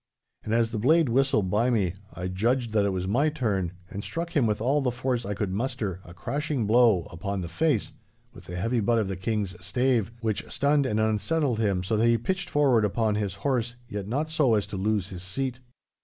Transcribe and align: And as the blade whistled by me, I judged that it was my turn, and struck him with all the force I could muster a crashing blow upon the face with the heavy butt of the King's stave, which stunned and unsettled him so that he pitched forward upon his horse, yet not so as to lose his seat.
And 0.43 0.51
as 0.51 0.71
the 0.71 0.79
blade 0.79 1.09
whistled 1.09 1.51
by 1.51 1.69
me, 1.69 1.93
I 2.11 2.27
judged 2.27 2.71
that 2.71 2.85
it 2.85 2.89
was 2.91 3.07
my 3.07 3.29
turn, 3.29 3.73
and 3.87 4.03
struck 4.03 4.31
him 4.35 4.47
with 4.47 4.59
all 4.59 4.81
the 4.81 4.89
force 4.89 5.27
I 5.27 5.35
could 5.35 5.51
muster 5.53 6.01
a 6.03 6.11
crashing 6.11 6.65
blow 6.65 7.03
upon 7.11 7.41
the 7.41 7.47
face 7.47 7.93
with 8.33 8.45
the 8.45 8.55
heavy 8.55 8.79
butt 8.79 8.97
of 8.97 9.07
the 9.09 9.15
King's 9.15 9.55
stave, 9.63 10.11
which 10.21 10.43
stunned 10.51 10.87
and 10.87 10.99
unsettled 10.99 11.59
him 11.59 11.83
so 11.83 11.97
that 11.97 12.07
he 12.07 12.17
pitched 12.17 12.49
forward 12.49 12.83
upon 12.83 13.13
his 13.13 13.35
horse, 13.45 13.75
yet 13.87 14.07
not 14.07 14.27
so 14.27 14.55
as 14.55 14.65
to 14.65 14.75
lose 14.75 15.09
his 15.09 15.21
seat. 15.21 15.59